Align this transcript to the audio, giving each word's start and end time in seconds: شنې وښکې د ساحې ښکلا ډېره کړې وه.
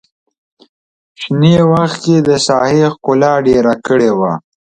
شنې 1.21 1.55
وښکې 1.69 2.17
د 2.27 2.29
ساحې 2.47 2.83
ښکلا 2.93 3.33
ډېره 3.47 3.73
کړې 3.85 4.11
وه. 4.19 4.33